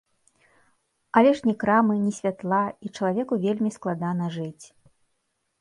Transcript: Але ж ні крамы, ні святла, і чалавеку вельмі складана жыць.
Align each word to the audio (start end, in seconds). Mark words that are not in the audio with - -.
Але 1.19 1.33
ж 1.39 1.49
ні 1.49 1.53
крамы, 1.63 1.93
ні 2.05 2.13
святла, 2.21 2.63
і 2.87 2.91
чалавеку 2.95 3.33
вельмі 3.47 3.69
складана 3.77 4.25
жыць. 4.39 4.65